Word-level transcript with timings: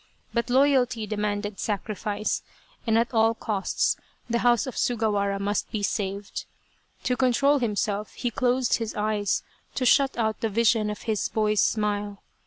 But 0.33 0.49
loyalty 0.49 1.05
de 1.05 1.15
manded 1.15 1.57
the 1.57 1.61
sacrifice, 1.61 2.41
and 2.87 2.97
at 2.97 3.13
all 3.13 3.35
costs 3.35 3.97
the 4.27 4.39
house 4.39 4.65
of 4.65 4.75
Sugawara 4.75 5.37
must 5.39 5.69
be 5.71 5.83
saved. 5.83 6.45
To 7.03 7.15
control 7.15 7.59
himself 7.59 8.15
he 8.15 8.31
closed 8.31 8.77
his 8.79 8.95
eyes, 8.95 9.43
to 9.75 9.85
shut 9.85 10.17
out 10.17 10.39
the 10.41 10.49
vision 10.49 10.89
of 10.89 11.03
his 11.03 11.29
boy's 11.29 11.61
smile. 11.61 12.23